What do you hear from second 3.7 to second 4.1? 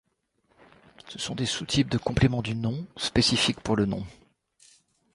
le nom.